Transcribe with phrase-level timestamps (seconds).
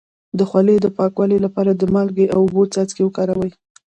[0.37, 3.51] د خولې د پاکوالي لپاره د مالګې او اوبو څاڅکي وکاروئ